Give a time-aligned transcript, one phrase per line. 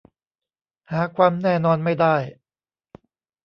[0.91, 2.15] หาความแน่นอนไม่ได้